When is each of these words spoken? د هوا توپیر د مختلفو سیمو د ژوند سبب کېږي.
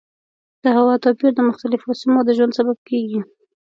د 0.63 0.65
هوا 0.77 0.95
توپیر 1.05 1.31
د 1.35 1.39
مختلفو 1.49 1.97
سیمو 2.01 2.19
د 2.25 2.29
ژوند 2.37 2.53
سبب 2.59 2.77
کېږي. 2.89 3.19